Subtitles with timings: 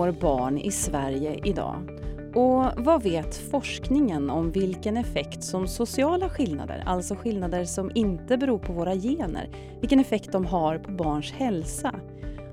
[0.00, 1.76] mår barn i Sverige idag?
[2.34, 8.58] Och vad vet forskningen om vilken effekt som sociala skillnader, alltså skillnader som inte beror
[8.58, 9.48] på våra gener,
[9.80, 11.94] vilken effekt de har på barns hälsa?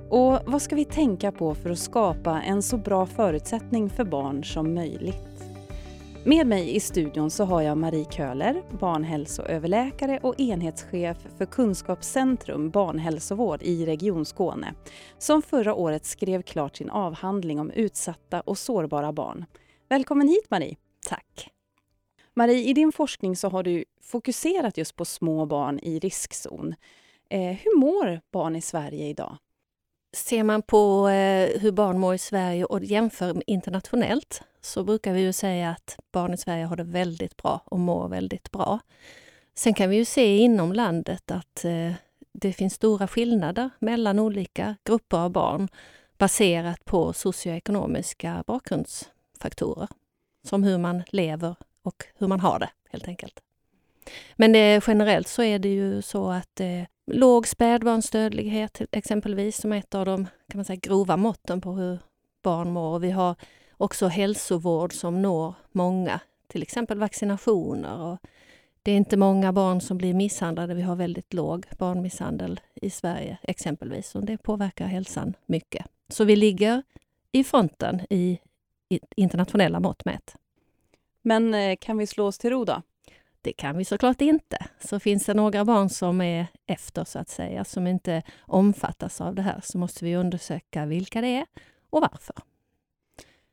[0.09, 4.43] Och vad ska vi tänka på för att skapa en så bra förutsättning för barn
[4.43, 5.36] som möjligt?
[6.27, 13.63] Med mig i studion så har jag Marie Köhler, barnhälsoöverläkare och enhetschef för Kunskapscentrum barnhälsovård
[13.63, 14.73] i Region Skåne,
[15.17, 19.45] som förra året skrev klart sin avhandling om utsatta och sårbara barn.
[19.89, 20.75] Välkommen hit Marie.
[21.05, 21.49] Tack.
[22.33, 26.75] Marie, i din forskning så har du fokuserat just på små barn i riskzon.
[27.29, 29.37] Eh, hur mår barn i Sverige idag?
[30.13, 35.21] Ser man på eh, hur barn mår i Sverige och jämför internationellt så brukar vi
[35.21, 38.79] ju säga att barn i Sverige har det väldigt bra och mår väldigt bra.
[39.55, 41.91] Sen kan vi ju se inom landet att eh,
[42.33, 45.67] det finns stora skillnader mellan olika grupper av barn
[46.17, 49.87] baserat på socioekonomiska bakgrundsfaktorer.
[50.43, 53.39] Som hur man lever och hur man har det, helt enkelt.
[54.35, 59.77] Men det, generellt så är det ju så att eh, låg spädbarnsdödlighet exempelvis, som är
[59.77, 61.99] ett av de kan man säga, grova måtten på hur
[62.43, 62.93] barn mår.
[62.93, 63.35] Och vi har
[63.77, 67.97] också hälsovård som når många, till exempel vaccinationer.
[68.01, 68.17] Och
[68.83, 70.73] det är inte många barn som blir misshandlade.
[70.73, 75.85] Vi har väldigt låg barnmisshandel i Sverige exempelvis och det påverkar hälsan mycket.
[76.09, 76.83] Så vi ligger
[77.31, 78.39] i fronten i
[79.15, 80.35] internationella mått mätt.
[81.21, 82.81] Men eh, kan vi slå oss till ro då?
[83.47, 84.57] Det kan vi såklart inte.
[84.79, 89.35] Så finns det några barn som är efter, så att säga, som inte omfattas av
[89.35, 91.45] det här, så måste vi undersöka vilka det är
[91.89, 92.35] och varför.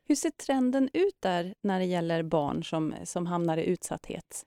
[0.09, 4.45] Hur ser trenden ut där när det gäller barn som, som hamnar i utsatthet?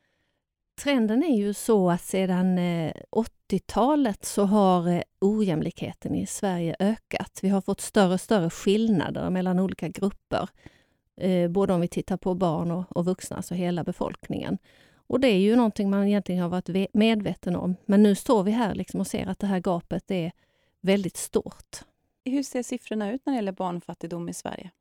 [0.82, 7.40] Trenden är ju så att sedan 80-talet eh, så har eh, ojämlikheten i Sverige ökat.
[7.42, 10.50] Vi har fått större och större skillnader mellan olika grupper.
[11.22, 14.58] Eh, både om vi tittar på barn och, och vuxna, alltså hela befolkningen.
[15.08, 17.76] Och det är ju någonting man egentligen har varit medveten om.
[17.86, 20.32] Men nu står vi här liksom och ser att det här gapet är
[20.82, 21.78] väldigt stort.
[22.26, 24.72] Hur ser siffrorna ut när det gäller barnfattigdom i Sverige?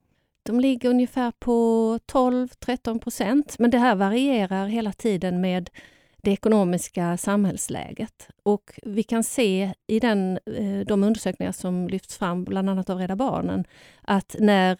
[0.42, 5.70] De ligger ungefär på 12-13 procent, men det här varierar hela tiden med
[6.16, 8.28] det ekonomiska samhällsläget.
[8.42, 12.98] Och vi kan se i den, eh, de undersökningar som lyfts fram, bland annat av
[12.98, 13.64] Rädda Barnen,
[14.02, 14.76] att när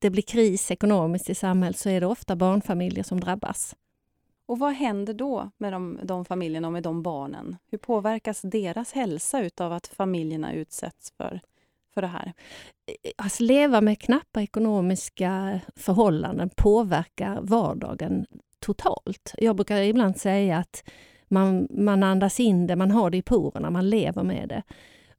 [0.00, 3.76] det blir kris ekonomiskt i samhället så är det ofta barnfamiljer som drabbas.
[4.50, 7.56] Och vad händer då med de, de familjerna och med de barnen?
[7.70, 11.40] Hur påverkas deras hälsa utav att familjerna utsätts för,
[11.94, 12.32] för det här?
[12.86, 18.26] Eh, eh, att leva med knappa ekonomiska förhållanden påverkar vardagen
[18.58, 19.34] totalt.
[19.38, 20.90] Jag brukar ibland säga att
[21.28, 24.62] man, man andas in det, man har det i porerna, man lever med det.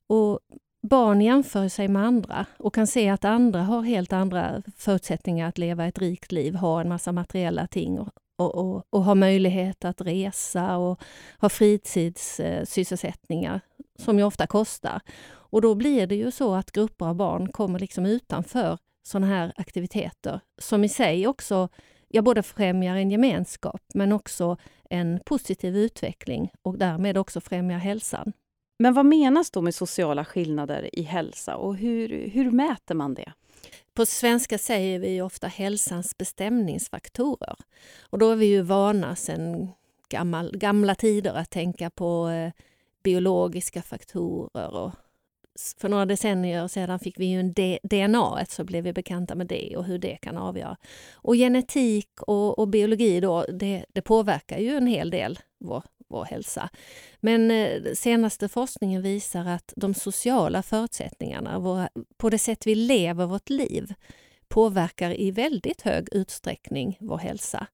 [0.08, 0.40] Och
[0.82, 5.58] barn jämför sig med andra och kan se att andra har helt andra förutsättningar att
[5.58, 8.10] leva ett rikt liv, ha en massa materiella ting och,
[8.42, 11.00] och, och, och ha möjlighet att resa och
[11.40, 13.62] ha fritidssysselsättningar
[14.00, 15.02] som ju ofta kostar.
[15.32, 19.54] Och då blir det ju så att grupper av barn kommer liksom utanför sådana här
[19.56, 21.70] aktiviteter som i sig också
[22.08, 24.58] ja, både främjar en gemenskap men också
[24.90, 28.34] en positiv utveckling och därmed också främjar hälsan.
[28.80, 33.34] Men vad menas då med sociala skillnader i hälsa och hur, hur mäter man det?
[33.94, 37.56] På svenska säger vi ofta hälsans bestämningsfaktorer.
[38.10, 39.72] Och då är vi ju vana sedan
[40.10, 42.52] gammal, gamla tider att tänka på eh,
[43.04, 44.92] biologiska faktorer och
[45.78, 49.78] för några decennier sedan fick vi ju en DNA, så blev vi bekanta med det
[49.78, 50.78] och hur det kan avgöra.
[51.14, 56.26] Och genetik och, och biologi då, det, det, påverkar ju en hel del vår, vår
[56.26, 56.70] hälsa.
[57.20, 63.26] Men eh, senaste forskningen visar att de sociala förutsättningarna, våra, på det sätt vi lever
[63.26, 63.94] vårt liv,
[64.48, 67.68] påverkar i väldigt hög utsträckning vår hälsa.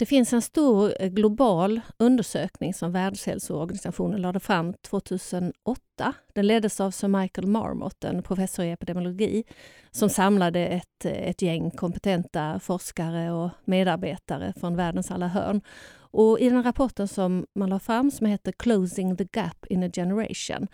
[0.00, 6.14] Det finns en stor eh, global undersökning som Världshälsoorganisationen lade fram 2008.
[6.34, 9.44] Den leddes av Sir Michael Marmot, en professor i epidemiologi,
[9.90, 15.60] som samlade ett, eh, ett gäng kompetenta forskare och medarbetare från världens alla hörn.
[15.92, 19.90] Och I den rapporten som man lade fram, som heter Closing the gap in a
[19.94, 20.68] generation,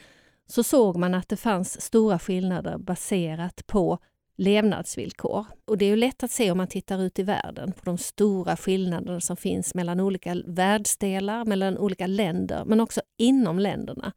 [0.46, 3.98] så såg man att det fanns stora skillnader baserat på
[4.36, 5.44] levnadsvillkor.
[5.64, 7.98] Och det är ju lätt att se om man tittar ut i världen på de
[7.98, 14.12] stora skillnaderna som finns mellan olika världsdelar, mellan olika länder, men också inom länderna.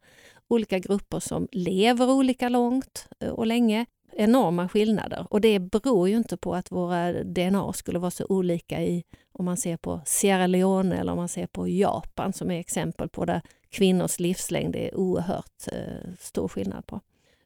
[0.48, 3.86] Olika grupper som lever olika långt eh, och länge.
[4.12, 5.26] Enorma skillnader.
[5.30, 9.44] Och det beror ju inte på att våra DNA skulle vara så olika i om
[9.44, 13.24] man ser på Sierra Leone eller om man ser på Japan som är exempel på
[13.24, 17.00] där kvinnors livslängd är oerhört eh, stor skillnad på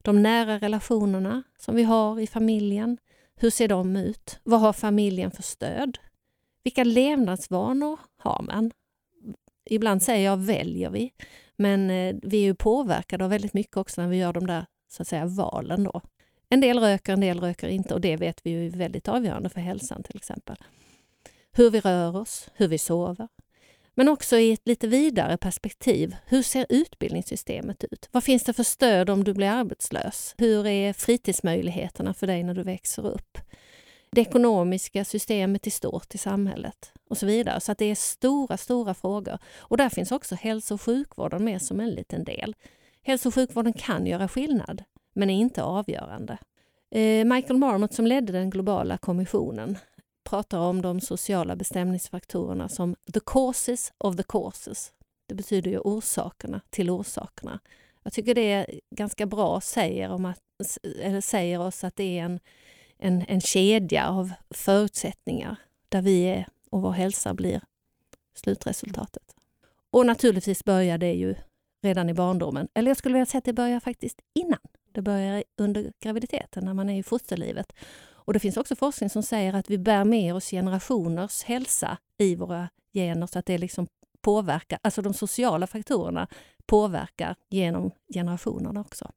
[0.05, 2.99] de nära relationerna som vi har i familjen,
[3.37, 4.41] Hur ser de ut?
[4.43, 5.99] Vad har familjen för stöd?
[6.65, 8.71] Vilka levnadsvanor har man?
[9.71, 11.12] Ibland säger jag väljer vi,
[11.56, 14.67] men eh, vi är ju påverkade av väldigt mycket också när vi gör de där
[14.89, 15.85] så att säga, valen.
[15.85, 16.01] Då.
[16.49, 19.49] En del röker, en del röker inte och det vet vi ju är väldigt avgörande
[19.49, 20.56] för hälsan till exempel.
[21.53, 23.29] Hur vi rör oss, hur vi sover.
[23.94, 26.17] Men också i ett lite vidare perspektiv.
[26.26, 28.08] Hur ser utbildningssystemet ut?
[28.12, 30.35] Vad finns det för stöd om du blir arbetslös?
[30.38, 33.38] Hur är fritidsmöjligheterna för dig när du växer upp?
[34.11, 37.61] Det ekonomiska systemet i stort i samhället och så vidare.
[37.61, 39.38] Så att det är stora, stora frågor.
[39.58, 42.55] Och där finns också hälso och sjukvården med som en liten del.
[43.02, 46.38] Hälso och sjukvården kan göra skillnad, men är inte avgörande.
[46.91, 49.79] Eh, Michael Marmot som ledde den globala kommissionen
[50.25, 54.93] pratar om de sociala bestämningsfaktorerna som the causes of the causes.
[55.26, 57.61] Det betyder ju orsakerna till orsakerna.
[58.03, 60.41] Jag tycker det är ganska bra säger, om att,
[61.00, 62.41] eller säger oss att det är en,
[62.99, 65.56] en, en kedja av förutsättningar
[65.88, 67.61] där vi är och vår hälsa blir
[68.35, 69.35] slutresultatet.
[69.91, 71.35] Och naturligtvis börjar det ju
[71.82, 72.69] redan i barndomen.
[72.75, 74.61] Eller jag skulle vilja säga att det börjar faktiskt innan.
[74.93, 77.73] Det börjar under graviditeten, när man är i fosterlivet.
[78.25, 82.37] Och det finns också forskning som säger att vi bär med oss generationers hälsa i
[82.37, 83.87] våra gener så att det liksom
[84.21, 86.29] påverkar, alltså de sociala faktorerna
[86.67, 89.11] påverkar genom generationerna också.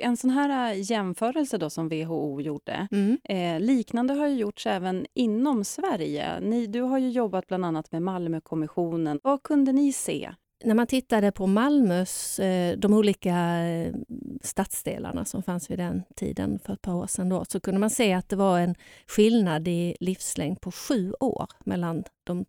[0.00, 3.18] En sån här äh, jämförelse då som WHO gjorde, mm.
[3.24, 6.40] eh, liknande har ju gjorts även inom Sverige.
[6.40, 9.20] Ni, du har ju jobbat bland annat med Malmökommissionen.
[9.22, 10.34] Vad kunde ni se
[10.64, 13.94] när man tittade på Malmös, eh, de olika eh,
[14.42, 17.90] stadsdelarna som fanns vid den tiden för ett par år sedan då, så kunde man
[17.90, 18.74] se att det var en
[19.06, 22.44] skillnad i livslängd på sju år mellan de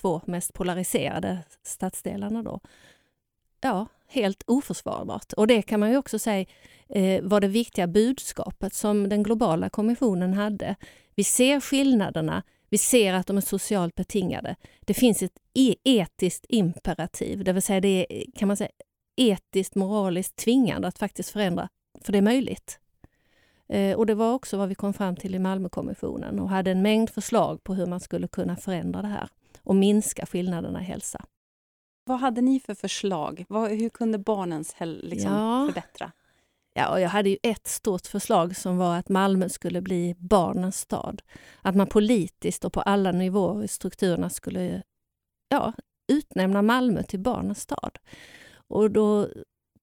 [0.00, 2.42] två mest polariserade stadsdelarna.
[2.42, 2.60] Då.
[3.60, 5.32] Ja, helt oförsvarbart.
[5.32, 6.46] Och det kan man ju också säga
[6.88, 10.76] eh, var det viktiga budskapet som den globala kommissionen hade.
[11.14, 12.42] Vi ser skillnaderna,
[12.74, 14.56] vi ser att de är socialt betingade.
[14.80, 18.70] Det finns ett e-, etiskt imperativ, det vill säga det är kan man säga,
[19.16, 21.68] etiskt, moraliskt tvingande att faktiskt förändra,
[22.00, 22.78] för det är möjligt.
[23.68, 26.82] Eh, och det var också vad vi kom fram till i Malmökommissionen och hade en
[26.82, 29.28] mängd förslag på hur man skulle kunna förändra det här
[29.62, 31.24] och minska skillnaderna i hälsa.
[32.04, 33.44] Vad hade ni för förslag?
[33.48, 36.12] hur kunde barnens liksom, ja, förbättra?
[36.76, 41.22] Ja, jag hade ju ett stort förslag som var att Malmö skulle bli barnens stad.
[41.62, 44.82] Att man politiskt och på alla nivåer i strukturerna skulle
[45.48, 45.72] ja,
[46.12, 47.98] utnämna Malmö till barnens stad.
[48.68, 49.28] Och då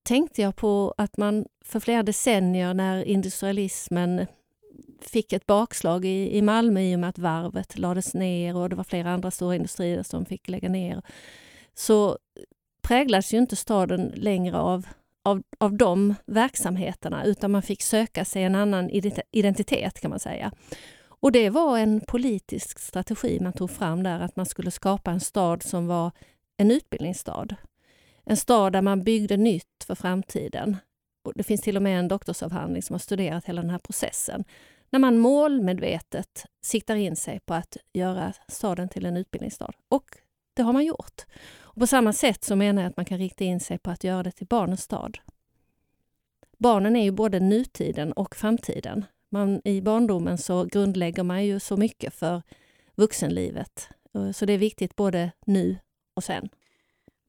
[0.03, 4.25] tänkte jag på att man för flera decennier när industrialismen
[5.01, 8.75] fick ett bakslag i, i Malmö i och med att varvet lades ner och det
[8.75, 11.01] var flera andra stora industrier som fick lägga ner.
[11.73, 12.17] Så
[12.81, 14.87] präglas ju inte staden längre av
[15.23, 18.89] av, av de verksamheterna utan man fick söka sig en annan
[19.31, 20.51] identitet kan man säga.
[21.03, 25.19] Och det var en politisk strategi man tog fram där att man skulle skapa en
[25.19, 26.11] stad som var
[26.57, 27.55] en utbildningsstad.
[28.25, 30.77] En stad där man byggde nytt för framtiden.
[31.23, 34.43] Och det finns till och med en doktorsavhandling som har studerat hela den här processen.
[34.89, 39.71] När man målmedvetet siktar in sig på att göra staden till en utbildningsstad.
[39.89, 40.05] Och
[40.53, 41.25] det har man gjort.
[41.73, 44.03] Och på samma sätt så menar jag att man kan rikta in sig på att
[44.03, 45.17] göra det till barnens stad.
[46.57, 49.05] Barnen är ju både nutiden och framtiden.
[49.29, 52.41] Man, I barndomen så grundlägger man ju så mycket för
[52.95, 53.89] vuxenlivet.
[54.33, 55.77] Så det är viktigt både nu
[56.13, 56.49] och sen.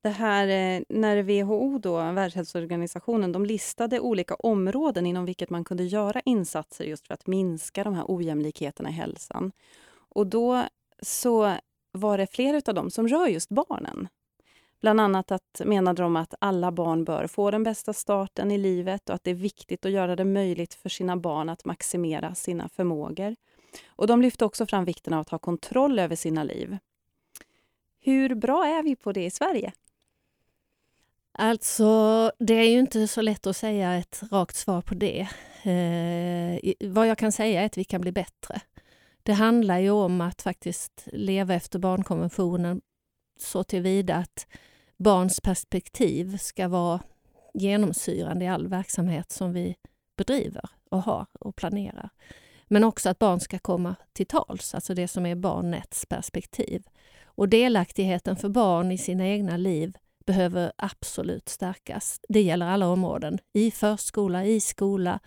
[0.03, 5.85] Det här eh, när WHO, då, Världshälsoorganisationen, de listade olika områden inom vilket man kunde
[5.85, 9.53] göra insatser just för att minska de här ojämlikheterna i hälsan.
[9.95, 10.65] Och då
[11.03, 11.57] så
[11.93, 14.09] var det flera av dem som rör just barnen.
[14.83, 19.09] Bland annat att, menade de att alla barn bör få den bästa starten i livet
[19.09, 22.69] och att det är viktigt att göra det möjligt för sina barn att maximera sina
[22.69, 23.37] förmågor.
[23.87, 26.79] Och De lyfte också fram vikten av att ha kontroll över sina liv.
[28.01, 29.73] Hur bra är vi på det i Sverige?
[31.33, 35.29] Alltså, det är ju inte så lätt att säga ett rakt svar på det.
[35.63, 38.61] Eh, vad jag kan säga är att vi kan bli bättre.
[39.23, 42.81] Det handlar ju om att faktiskt leva efter barnkonventionen
[43.39, 44.47] så tillvida att
[44.97, 47.01] barns perspektiv ska vara
[47.55, 49.77] genomsyrande i all verksamhet som vi
[50.17, 52.11] bedriver och har och planerar.
[52.69, 56.83] Men också att barn ska komma till tals, alltså det som är barnets perspektiv.
[57.25, 59.97] Och delaktigheten för barn i sina egna liv
[60.27, 62.21] behöver absolut stärkas.
[62.29, 63.39] Det gäller alla områden.
[63.53, 65.21] I förskola, i skola,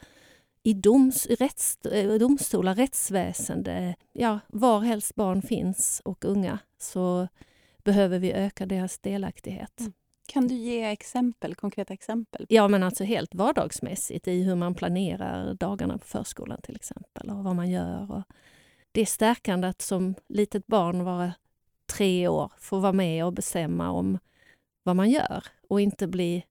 [0.63, 7.27] i doms, rätts, eh, domstolar, rättsväsende, ja, var helst barn finns och unga så
[7.85, 9.79] behöver vi öka deras delaktighet.
[9.79, 9.93] Mm.
[10.27, 12.45] Kan du ge exempel, konkreta exempel?
[12.49, 17.43] Ja, men alltså helt vardagsmässigt i hur man planerar dagarna på förskolan till exempel och
[17.43, 18.11] vad man gör.
[18.11, 18.23] Och
[18.91, 21.33] det är stärkande att som litet barn vara
[21.93, 24.19] tre år få vara med och bestämma om
[24.83, 26.45] vad man gör och inte bli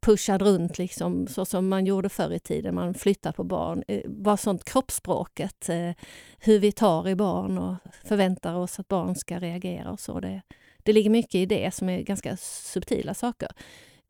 [0.00, 2.74] pushad runt liksom, så som man gjorde förr i tiden.
[2.74, 3.84] Man flyttar på barn.
[4.06, 5.90] Bara eh, sånt kroppsspråket, eh,
[6.38, 10.20] hur vi tar i barn och förväntar oss att barn ska reagera och så.
[10.20, 10.42] Det,
[10.88, 13.48] det ligger mycket i det som är ganska subtila saker.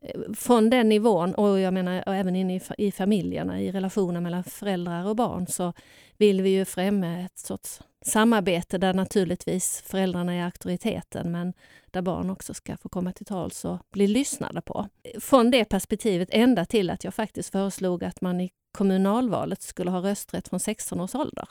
[0.02, 4.44] Eh, från den nivån, och jag menar även in i, i familjerna, i relationen mellan
[4.44, 5.72] föräldrar och barn, så
[6.16, 11.52] vill vi ju främja ett sorts samarbete där naturligtvis föräldrarna är auktoriteten men
[11.86, 14.88] där barn också ska få komma till tals och bli lyssnade på.
[15.20, 20.02] Från det perspektivet ända till att jag faktiskt föreslog att man i kommunalvalet skulle ha
[20.02, 21.48] rösträtt från 16 års ålder.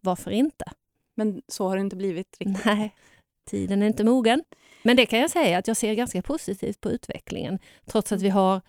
[0.00, 0.64] Varför inte?
[1.14, 2.64] Men så har det inte blivit riktigt.
[2.64, 2.94] Nej,
[3.48, 4.44] tiden är inte mogen.
[4.82, 7.58] Men det kan jag säga att jag ser ganska positivt på utvecklingen.
[7.86, 8.60] Trots att vi har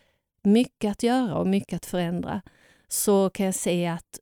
[0.44, 2.42] mycket att göra och mycket att förändra
[2.88, 4.20] så kan jag se att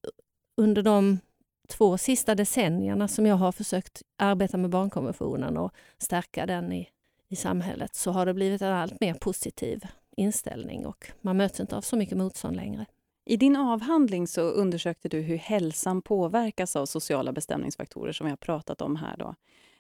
[0.58, 1.20] under de
[1.68, 6.90] två sista decennierna som jag har försökt arbeta med barnkonventionen och stärka den i,
[7.30, 9.84] i samhället så har det blivit en allt mer positiv
[10.18, 12.86] inställning och man möts inte av så mycket motstånd längre.
[13.26, 18.38] I din avhandling så undersökte du hur hälsan påverkas av sociala bestämningsfaktorer som vi har
[18.38, 19.18] pratat om här.
[19.18, 19.36] Då.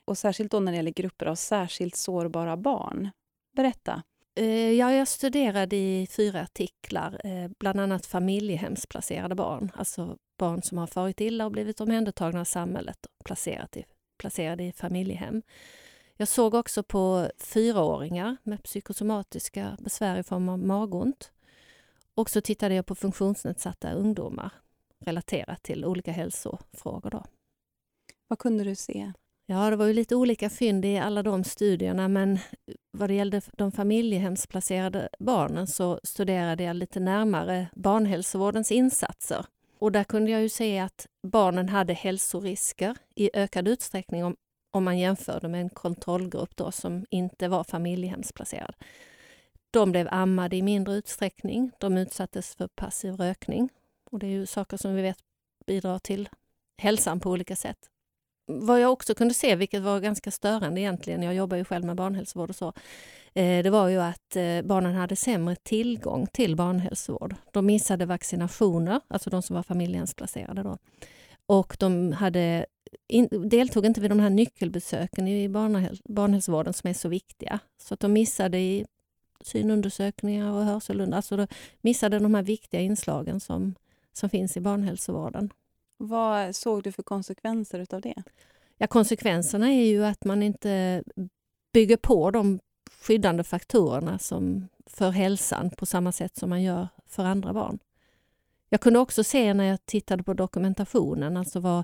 [0.07, 3.09] Och särskilt då när det gäller grupper av särskilt sårbara barn.
[3.55, 4.03] Berätta.
[4.35, 10.77] Eh, ja, jag studerade i fyra artiklar, eh, bland annat familjehemsplacerade barn, alltså barn som
[10.77, 13.85] har farit illa och blivit omhändertagna av samhället och placerat i,
[14.17, 15.41] placerade i familjehem.
[16.17, 21.31] Jag såg också på fyraåringar med psykosomatiska besvär i form av magont.
[22.15, 24.51] Och så tittade jag på funktionsnedsatta ungdomar
[24.99, 27.09] relaterat till olika hälsofrågor.
[27.09, 27.23] Då.
[28.27, 29.13] Vad kunde du se?
[29.49, 32.39] Ja, det var ju lite olika fynd i alla de studierna men
[32.91, 39.45] vad det gällde de familjehemsplacerade barnen så studerade jag lite närmare barnhälsovårdens insatser.
[39.79, 44.35] Och där kunde jag ju se att barnen hade hälsorisker i ökad utsträckning om,
[44.71, 48.75] om man jämförde med en kontrollgrupp då som inte var familjehemsplacerad.
[49.71, 51.71] De blev ammade i mindre utsträckning.
[51.79, 53.69] De utsattes för passiv rökning.
[54.11, 55.19] Och det är ju saker som vi vet
[55.65, 56.29] bidrar till
[56.77, 57.89] hälsan på olika sätt
[58.47, 61.95] vad jag också kunde se, vilket var ganska störande egentligen, jag jobbar ju själv med
[61.95, 62.67] barnhälsovård och så,
[63.33, 67.35] eh, det var ju att eh, barnen hade sämre tillgång till barnhälsovård.
[67.51, 70.77] De missade vaccinationer, alltså de som var familjehemsplacerade då.
[71.45, 72.65] Och de hade
[73.07, 77.59] in, deltog inte vid de här nyckelbesöken i barnhäl barnhälsovården som är så viktiga.
[77.77, 78.85] Så att de missade i
[79.41, 81.47] synundersökningar och hörselundersökningar, alltså de
[81.81, 83.75] missade de här viktiga inslagen som,
[84.13, 85.49] som finns i barnhälsovården.
[85.97, 88.23] Vad såg du för konsekvenser utav det?
[88.77, 91.03] Ja, konsekvenserna är ju att man inte
[91.73, 92.59] bygger på de
[93.01, 97.79] skyddande faktorerna som för hälsan på samma sätt som man gör för andra barn.
[98.69, 101.83] Jag kunde också se när jag tittade på dokumentationen, alltså vad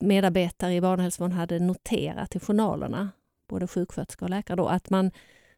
[0.00, 3.10] medarbetare i barnhälsovården hade noterat i journalerna,
[3.48, 5.10] både sjuksköterska och läkare, då, att man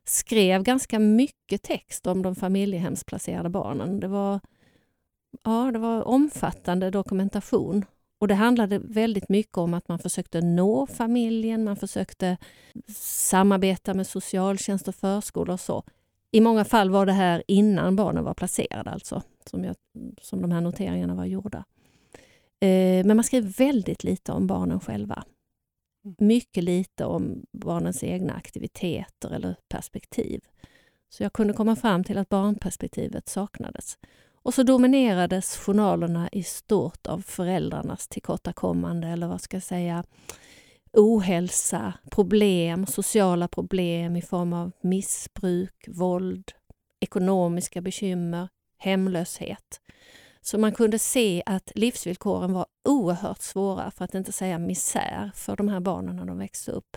[0.04, 4.00] skrev ganska mycket text om de familjehemsplacerade barnen.
[4.00, 4.40] Det var
[5.42, 7.84] Ja, det var omfattande dokumentation.
[8.18, 12.36] Och det handlade väldigt mycket om att man försökte nå familjen, man försökte
[12.98, 15.84] samarbeta med socialtjänst och förskola och så.
[16.30, 19.76] I många fall var det här innan barnen var placerade, alltså, som, jag,
[20.22, 21.64] som de här noteringarna var gjorda.
[22.60, 25.24] Eh, men man skrev väldigt lite om barnen själva.
[26.18, 30.40] Mycket lite om barnens egna aktiviteter eller perspektiv.
[31.08, 33.98] Så jag kunde komma fram till att barnperspektivet saknades.
[34.46, 40.04] Och så dominerades journalerna i stort av föräldrarnas tillkortakommande eller vad ska jag säga
[40.92, 46.52] ohälsa, problem, sociala problem i form av missbruk, våld,
[47.00, 48.48] ekonomiska bekymmer,
[48.78, 49.80] hemlöshet.
[50.40, 55.56] Så man kunde se att livsvillkoren var oerhört svåra, för att inte säga misär, för
[55.56, 56.96] de här barnen när de växte upp.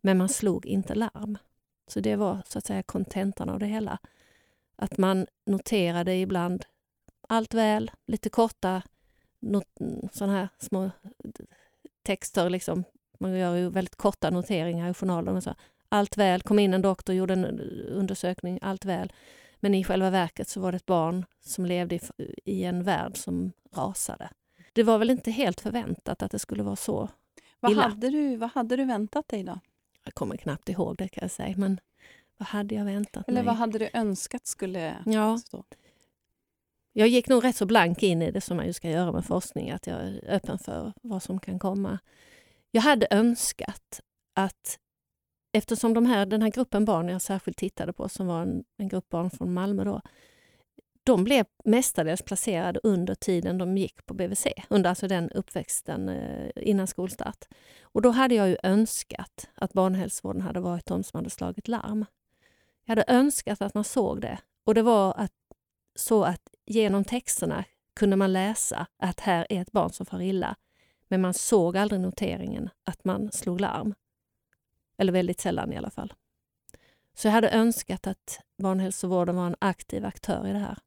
[0.00, 1.38] Men man slog inte larm.
[1.88, 3.98] Så det var så att säga kontentan av det hela.
[4.76, 6.64] Att man noterade ibland
[7.32, 8.82] allt väl, lite korta
[10.12, 10.90] sådana här små
[12.02, 12.50] texter.
[12.50, 12.84] Liksom.
[13.18, 15.36] Man gör ju väldigt korta noteringar i journalen.
[15.36, 15.54] Och så.
[15.88, 19.12] Allt väl, kom in en doktor, gjorde en undersökning, allt väl.
[19.60, 21.98] Men i själva verket så var det ett barn som levde
[22.44, 24.30] i, en värld som rasade.
[24.72, 27.08] Det var väl inte helt förväntat att det skulle vara så
[27.60, 27.82] vad illa.
[27.82, 29.58] Hade du, vad hade du väntat dig då?
[30.04, 31.54] Jag kommer knappt ihåg det kan jag säga.
[31.56, 31.80] Men
[32.36, 33.46] vad hade jag väntat Eller mig?
[33.46, 35.38] vad hade du önskat skulle ja.
[35.38, 35.64] stå?
[36.92, 39.24] Jag gick nog rätt så blank in i det som man ju ska göra med
[39.24, 41.98] forskning, att jag är öppen för vad som kan komma.
[42.70, 44.00] Jag hade önskat
[44.34, 44.78] att
[45.52, 48.88] eftersom de här, den här gruppen barn jag särskilt tittade på, som var en, en
[48.88, 50.00] grupp barn från Malmö då,
[51.04, 56.50] de blev mestadels placerade under tiden de gick på BVC, under alltså den uppväxten eh,
[56.56, 57.44] innan skolstart.
[57.82, 62.04] Och då hade jag ju önskat att barnhälsovården hade varit de som hade slagit larm.
[62.84, 64.38] Jag hade önskat att man såg det.
[64.64, 65.32] Och det var att,
[65.94, 67.64] så att genom texterna
[67.94, 70.56] kunde man läsa att här är ett barn som far illa.
[71.08, 73.94] Men man såg aldrig noteringen att man slog larm.
[74.96, 76.12] Eller väldigt sällan i alla fall.
[77.14, 80.78] Så jag hade önskat att barnhälsovården var en aktiv aktör i det här.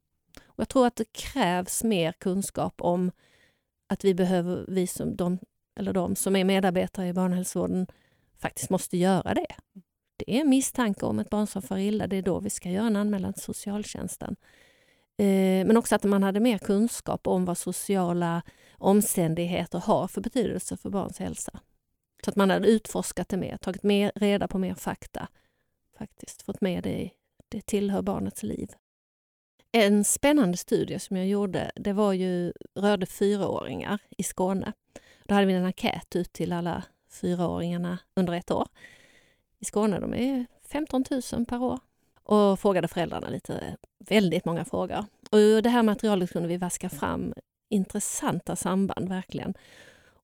[0.46, 3.12] Och jag tror att det krävs mer kunskap om
[3.88, 5.40] att vi behöver, vi som de,
[5.76, 7.88] eller de som är medarbetare i barnhälsovården,
[8.38, 9.56] faktiskt måste göra det.
[10.18, 12.88] Det är misstanke om ett barn som far illa, det är då vi ska göra
[12.88, 14.36] en anmälan till socialtjänsten.
[15.18, 18.42] Eh, men också att man hade mer kunskap om vad sociala
[18.78, 21.60] omständigheter har för betydelse för barns hälsa.
[22.26, 25.28] Så att man hade utforskat det mer, tagit mer, reda på mer fakta.
[25.98, 27.12] Faktiskt fått med det i,
[27.50, 28.70] det tillhör barnets liv.
[29.72, 34.74] En spännande studie som jag gjorde, det var ju, rörde fyraåringar i Skåne.
[35.24, 38.68] Då hade vi en enkät ut till alla fyraåringarna under ett år.
[39.60, 41.04] I Skåne, de är 15
[41.34, 41.80] 000 per år.
[42.26, 45.06] Och frågade föräldrarna lite, eh, väldigt många frågor.
[45.32, 47.34] Och ur det här materialet kunde vi vaska fram
[47.70, 49.54] intressanta samband, verkligen.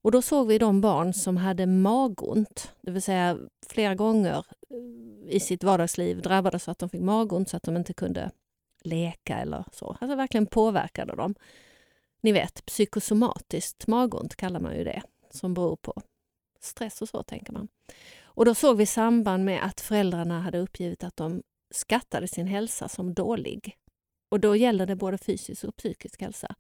[0.04, 5.36] Och då såg vi de barn som hade magont, det vill säga flera gånger eh,
[5.36, 8.32] i sitt vardagsliv drabbades så att de fick magont så att de inte kunde
[8.84, 9.98] leka eller så.
[10.02, 11.36] Alltså verkligen påverkade dem.
[12.22, 16.02] Ni vet, psykosomatiskt magont kallar man ju det, som beror på
[16.60, 17.68] stress och så, tänker man.
[18.24, 22.90] Och då såg vi samband med att föräldrarna hade uppgivit att de skattade sin hälsa
[22.90, 23.78] som dålig.
[24.32, 26.56] Och då gäller det både fysisk och psykisk hälsa.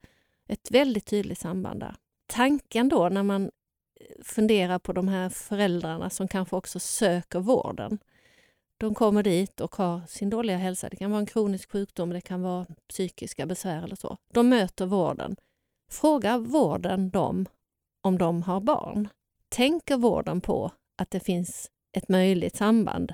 [0.50, 1.96] Ett väldigt tydligt samband där.
[2.27, 8.00] Tanken då när man eh, funderar på de här föräldrarna som kanske också söker vården,
[8.77, 10.89] de kommer dit och har sin dåliga hälsa.
[10.89, 14.18] Det kan vara en kronisk sjukdom, det kan vara psykiska besvär eller så.
[14.33, 15.35] De möter vården.
[15.92, 17.46] Frågar vården dem
[18.01, 19.07] om de har barn?
[19.50, 23.14] Tänker vården på att det finns ett möjligt samband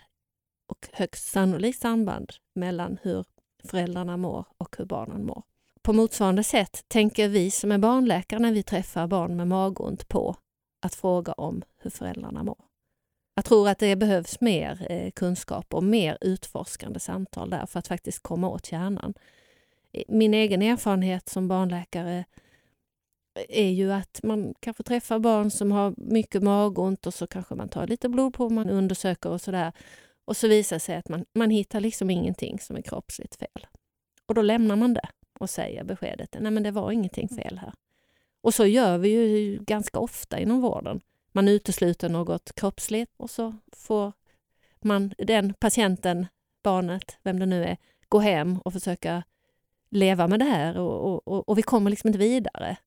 [0.67, 3.25] och högst sannolikt samband mellan hur
[3.63, 5.43] föräldrarna mår och hur barnen mår?
[5.81, 10.35] På motsvarande sätt tänker vi som är barnläkare när vi träffar barn med magont på
[10.81, 12.67] att fråga om hur föräldrarna mår.
[13.35, 17.87] Jag tror att det behövs mer eh, kunskap och mer utforskande samtal där för att
[17.87, 19.13] faktiskt komma åt kärnan.
[20.07, 25.93] Min egen erfarenhet som barnläkare eh, är ju att man kanske träffar barn som har
[25.97, 29.71] mycket magont och så kanske man tar lite blodprov, man undersöker och sådär.
[30.27, 33.67] Och så visar det sig att man, man hittar liksom ingenting som är kroppsligt fel.
[34.25, 35.09] Och då lämnar man det
[35.39, 37.73] och säger beskedet, nej men det var ingenting fel här.
[38.41, 41.01] Och så gör vi ju ganska ofta inom vården
[41.37, 44.13] man utesluter något kroppsligt och så får
[44.79, 46.27] man, den patienten,
[46.63, 47.77] barnet, vem det nu är,
[48.09, 49.23] gå hem och försöka
[49.89, 52.77] leva med det här och, och, och vi kommer liksom inte vidare.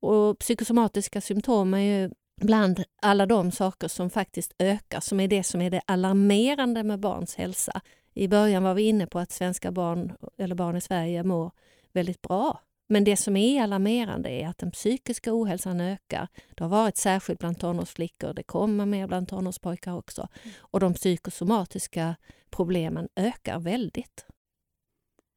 [0.00, 5.42] Och psykosomatiska symptom är ju bland alla de saker som faktiskt ökar, som är det
[5.42, 7.80] som är det alarmerande med barns hälsa.
[8.14, 11.52] I början var vi inne på att svenska barn, eller barn i Sverige, mår
[11.92, 12.60] väldigt bra.
[12.88, 16.28] Men det som är alarmerande är att den psykiska ohälsan ökar.
[16.54, 20.28] Det har varit särskilt bland tonårsflickor, det kommer mer bland tonårspojkar också.
[20.58, 22.16] Och de psykosomatiska
[22.50, 24.26] problemen ökar väldigt.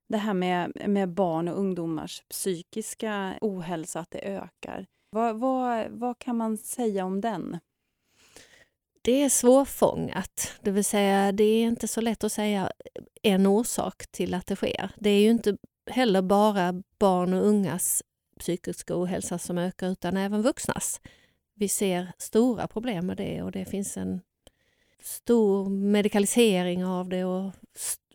[0.10, 4.86] Det här med, med barn och ungdomars psykiska ohälsa, att det ökar.
[5.17, 7.60] Vad, vad, vad kan man säga om den?
[9.01, 12.71] Det är svårfångat, det vill säga det är inte så lätt att säga
[13.21, 14.91] en orsak till att det sker.
[14.95, 15.58] Det är ju inte
[15.89, 18.03] heller bara barn och ungas
[18.39, 21.01] psykiska ohälsa som ökar utan även vuxnas.
[21.53, 24.21] Vi ser stora problem med det och det finns en
[25.01, 27.51] stor medikalisering av det och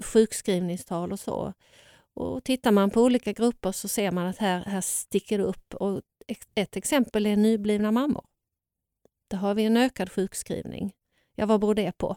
[0.04, 1.52] sjukskrivningstal och så.
[2.14, 5.74] Och tittar man på olika grupper så ser man att här, här sticker det upp.
[5.74, 6.00] Och
[6.54, 8.24] ett exempel är nyblivna mammor.
[9.28, 10.92] Där har vi en ökad sjukskrivning.
[11.35, 12.16] Ja, vad beror det på?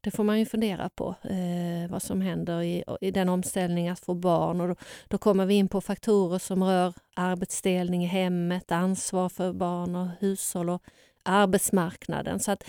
[0.00, 4.00] Det får man ju fundera på, eh, vad som händer i, i den omställningen att
[4.00, 4.60] få barn.
[4.60, 4.74] Och då,
[5.08, 10.08] då, kommer vi in på faktorer som rör arbetsdelning i hemmet, ansvar för barn och
[10.20, 10.82] hushåll och
[11.22, 12.40] arbetsmarknaden.
[12.40, 12.64] Så att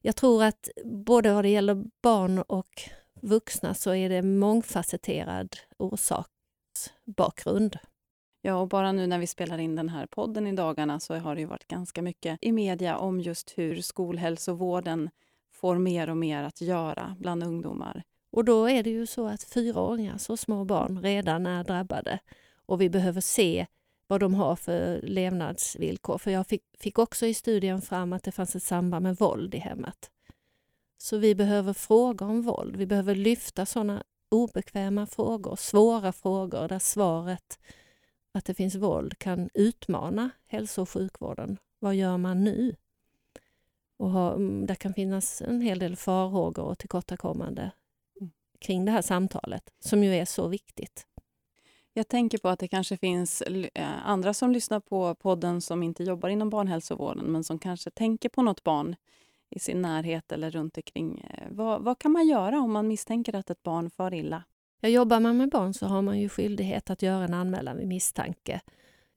[0.00, 2.82] jag tror att både vad det gäller barn och
[3.22, 7.78] vuxna så är det mångfacetterad orsaksbakgrund.
[8.42, 11.34] Ja, och bara nu när vi spelar in den här podden i dagarna så har
[11.34, 15.10] det ju varit ganska mycket i media om just hur skolhälsovården
[15.52, 18.02] får mer och mer att göra bland ungdomar.
[18.30, 22.18] Och då är det ju så att fyraåringar, så små barn, redan är drabbade.
[22.66, 23.66] Och vi behöver se
[24.06, 26.18] vad de har för levnadsvillkor.
[26.18, 29.54] För jag fick, fick också i studien fram att det fanns ett samband med våld
[29.54, 30.10] i hemmet.
[30.98, 32.76] Så vi behöver fråga om våld.
[32.76, 37.58] Vi behöver lyfta sådana obekväma frågor, svåra frågor där svaret
[38.38, 41.58] att det finns våld kan utmana hälso och sjukvården.
[41.78, 42.76] Vad gör man nu?
[43.96, 47.70] Och ha, mm, det kan finnas en hel del farhågor och tillkortakommande
[48.20, 48.30] mm.
[48.58, 51.06] kring det här samtalet som ju är så viktigt.
[51.92, 56.04] Jag tänker på att det kanske finns eh, andra som lyssnar på podden som inte
[56.04, 58.96] jobbar inom barnhälsovården men som kanske tänker på något barn
[59.50, 61.20] i sin närhet eller runt omkring.
[61.30, 64.44] Eh, vad, vad kan man göra om man misstänker att ett barn far illa?
[64.80, 67.88] Ja, jobbar man med barn så har man ju skyldighet att göra en anmälan vid
[67.88, 68.60] misstanke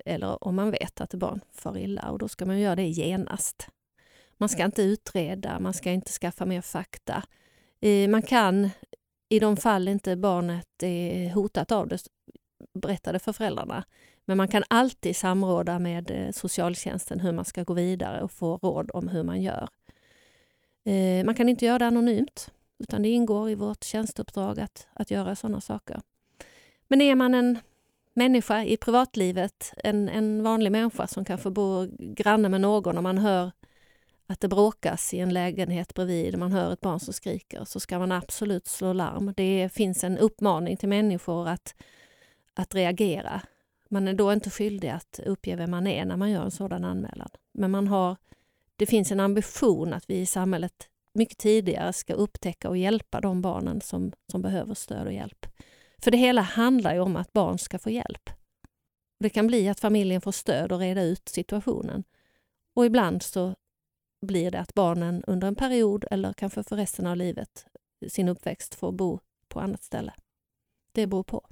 [0.05, 2.87] eller om man vet att ett barn far illa och då ska man göra det
[2.87, 3.67] genast.
[4.37, 7.23] Man ska inte utreda, man ska inte skaffa mer fakta.
[7.81, 8.69] Eh, man kan
[9.29, 12.07] i de fall inte barnet är hotat av det
[12.73, 13.83] berätta det för föräldrarna.
[14.25, 18.57] Men man kan alltid samråda med eh, socialtjänsten hur man ska gå vidare och få
[18.57, 19.69] råd om hur man gör.
[20.85, 25.11] Eh, man kan inte göra det anonymt, utan det ingår i vårt tjänsteuppdrag att, att
[25.11, 26.01] göra sådana saker.
[26.87, 27.59] Men är man en
[28.13, 33.17] människa i privatlivet, en, en vanlig människa som kanske bor granne med någon och man
[33.17, 33.51] hör
[34.27, 37.99] att det bråkas i en lägenhet bredvid, man hör ett barn som skriker, så ska
[37.99, 39.33] man absolut slå larm.
[39.37, 41.75] Det finns en uppmaning till människor att,
[42.53, 43.41] att reagera.
[43.89, 46.83] Man är då inte skyldig att uppge vem man är när man gör en sådan
[46.83, 47.29] anmälan.
[47.51, 48.15] Men man har
[48.81, 53.41] det finns en ambition att vi i samhället mycket tidigare ska upptäcka och hjälpa de
[53.41, 55.45] barnen som, som behöver stöd och hjälp.
[56.03, 58.29] För det hela handlar ju om att barn ska få hjälp.
[59.19, 62.03] Det kan bli att familjen får stöd och reda ut situationen.
[62.75, 63.55] Och ibland så
[64.21, 67.65] blir det att barnen under en period eller kanske för resten av livet,
[68.07, 70.13] sin uppväxt, får bo på annat ställe.
[70.91, 71.47] Det beror på.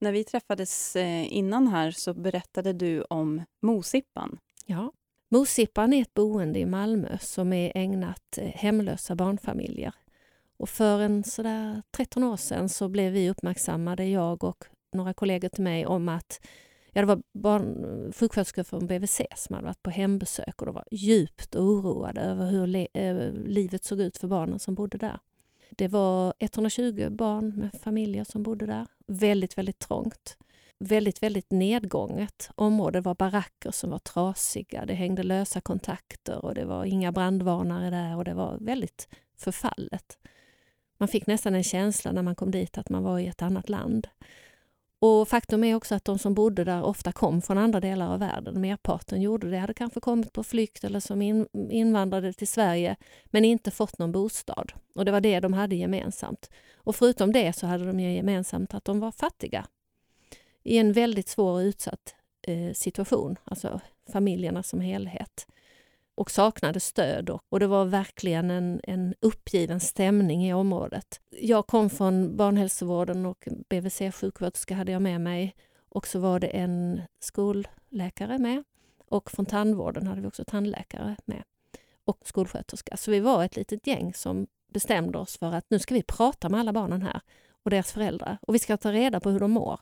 [0.00, 4.38] När vi träffades eh, innan här så berättade du om Mosippan.
[4.66, 4.92] Ja.
[5.32, 9.94] Mosippan är ett boende i Malmö som är ägnat eh, hemlösa barnfamiljer.
[10.56, 15.48] Och för en sådär 13 år sedan så blev vi uppmärksammade, jag och några kollegor
[15.48, 16.40] till mig, om att
[16.92, 20.84] ja, det var barn, sjuksköterskor från BVC som hade varit på hembesök och de var
[20.90, 25.18] djupt oroade över hur le, eh, livet såg ut för barnen som bodde där.
[25.70, 28.86] Det var 120 barn med familjer som bodde där.
[29.06, 30.36] Väldigt, väldigt trångt
[30.82, 32.98] väldigt, väldigt nedgånget område.
[32.98, 37.90] Det var baracker som var trasiga, det hängde lösa kontakter och det var inga brandvarnare
[37.90, 40.18] där och det var väldigt förfallet.
[40.98, 43.68] Man fick nästan en känsla när man kom dit att man var i ett annat
[43.68, 44.08] land.
[45.00, 48.18] Och Faktum är också att de som bodde där ofta kom från andra delar av
[48.18, 48.60] världen.
[48.60, 53.44] Merparten gjorde det, hade kanske kommit på flykt eller som in, invandrade till Sverige men
[53.44, 54.72] inte fått någon bostad.
[54.94, 56.50] Och Det var det de hade gemensamt.
[56.74, 59.66] Och Förutom det så hade de gemensamt att de var fattiga
[60.62, 63.80] i en väldigt svår och utsatt eh, situation, alltså
[64.12, 65.46] familjerna som helhet
[66.14, 71.20] och saknade stöd och, och det var verkligen en, en uppgiven stämning i området.
[71.30, 75.54] Jag kom från barnhälsovården och BVC-sjuksköterska hade jag med mig
[75.88, 78.64] och så var det en skolläkare med
[79.08, 81.42] och från tandvården hade vi också tandläkare med
[82.04, 82.96] och skolsköterska.
[82.96, 86.48] Så vi var ett litet gäng som bestämde oss för att nu ska vi prata
[86.48, 87.20] med alla barnen här
[87.62, 89.80] och deras föräldrar och vi ska ta reda på hur de mår.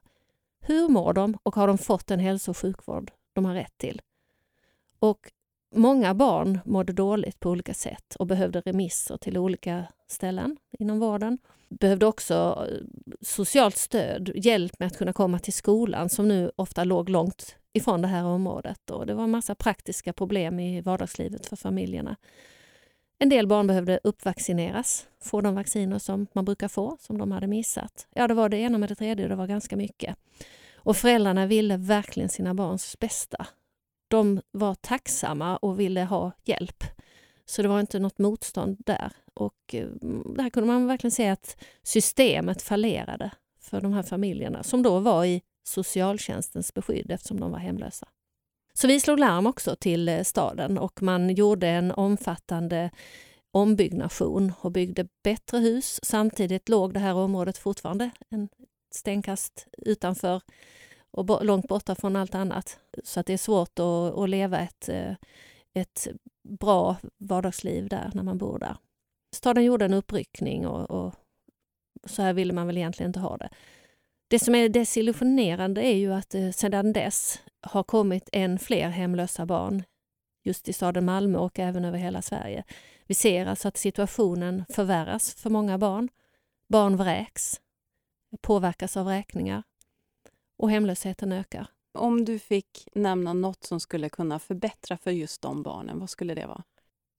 [0.61, 4.01] Hur mår de och har de fått den hälso och sjukvård de har rätt till?
[4.99, 5.33] Och
[5.75, 11.39] många barn mådde dåligt på olika sätt och behövde remisser till olika ställen inom vården.
[11.69, 12.87] Behövde också eh,
[13.21, 18.03] socialt stöd, hjälp med att kunna komma till skolan som nu ofta låg långt ifrån
[18.03, 18.91] det här området.
[18.91, 22.17] Och det var en massa praktiska problem i vardagslivet för familjerna.
[23.23, 27.47] En del barn behövde uppvaccineras, få de vacciner som man brukar få, som de hade
[27.47, 28.07] missat.
[28.15, 30.17] Ja, det var det ena med det tredje, det var ganska mycket.
[30.75, 33.47] Och föräldrarna ville verkligen sina barns bästa.
[34.09, 36.85] De var tacksamma och ville ha hjälp.
[37.45, 39.13] Så det var inte något motstånd där.
[39.35, 39.89] Och eh,
[40.37, 43.31] där kunde man verkligen se att systemet fallerade
[43.61, 48.09] för de här familjerna som då var i socialtjänstens beskydd eftersom de var hemlösa.
[48.73, 52.91] Så vi slog larm också till eh, staden och man gjorde en omfattande
[53.51, 56.01] ombyggnation och byggde bättre hus.
[56.03, 58.49] Samtidigt låg det här området fortfarande en
[58.95, 60.43] stenkast utanför
[61.11, 62.79] och långt borta från allt annat.
[63.05, 65.15] Så att det är svårt att, att leva ett, eh,
[65.75, 66.09] ett
[66.49, 68.77] bra vardagsliv där när man bor där.
[69.37, 71.15] Staden gjorde en uppryckning och, och
[72.07, 73.49] så här ville man väl egentligen inte ha det.
[74.31, 79.47] Det som är desillusionerande är ju att eh, sedan dess har kommit än fler hemlösa
[79.47, 79.83] barn
[80.45, 82.65] just i staden Malmö och även över hela Sverige.
[83.07, 86.09] Vi ser alltså att situationen förvärras för många barn.
[86.69, 87.61] Barn vräks,
[88.41, 89.63] påverkas av räkningar
[90.59, 91.67] och hemlösheten ökar.
[91.95, 96.35] Om du fick nämna något som skulle kunna förbättra för just de barnen, vad skulle
[96.35, 96.65] det vara?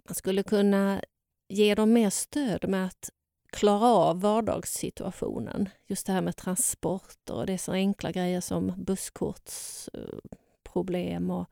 [0.07, 1.01] Man skulle kunna
[1.49, 3.09] ge dem mer stöd med att
[3.51, 5.69] klara av vardagssituationen.
[5.87, 11.49] Just det här med transporter och det är så enkla grejer som busskortsproblem och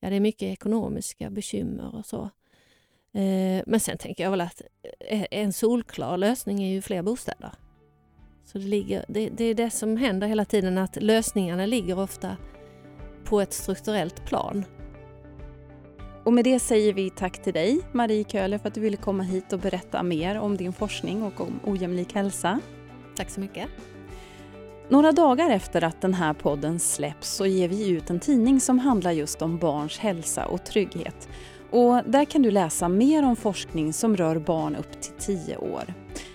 [0.00, 2.22] ja, det är mycket ekonomiska bekymmer och så.
[3.12, 4.62] Eh, men sen tänker jag väl att
[5.00, 7.52] eh, en solklar lösning är ju fler bostäder.
[8.44, 12.36] Så det, ligger, det, det är det som händer hela tiden, att lösningarna ligger ofta
[13.24, 14.64] på ett strukturellt plan.
[16.24, 19.22] Och med det säger vi tack till dig, Marie Köhler, för att du ville komma
[19.22, 22.60] hit och berätta mer om din forskning och om ojämlik hälsa.
[23.16, 23.68] Tack så mycket.
[24.88, 28.78] Några dagar efter att den här podden släpps så ger vi ut en tidning som
[28.78, 31.28] handlar just om barns hälsa och trygghet.
[31.70, 35.94] Och där kan du läsa mer om forskning som rör barn upp till 10 år.